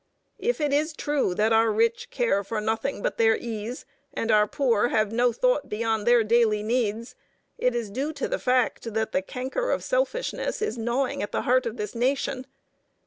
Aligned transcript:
If 0.39 0.59
it 0.59 0.73
is 0.73 0.93
true 0.93 1.35
that 1.35 1.53
our 1.53 1.71
rich 1.71 2.09
care 2.09 2.43
for 2.43 2.59
nothing 2.59 3.03
but 3.03 3.19
their 3.19 3.37
ease, 3.37 3.85
and 4.15 4.31
our 4.31 4.47
poor 4.47 4.87
have 4.87 5.11
no 5.11 5.31
thought 5.31 5.69
beyond 5.69 6.07
their 6.07 6.23
daily 6.23 6.63
needs, 6.63 7.13
it 7.59 7.75
is 7.75 7.91
due 7.91 8.11
to 8.13 8.27
the 8.27 8.39
fact 8.39 8.91
that 8.95 9.11
the 9.11 9.21
canker 9.21 9.69
of 9.69 9.83
selfishness 9.83 10.59
is 10.59 10.75
gnawing 10.75 11.21
at 11.21 11.31
the 11.31 11.43
heart 11.43 11.67
of 11.67 11.77
the 11.77 11.91
nation. 11.93 12.47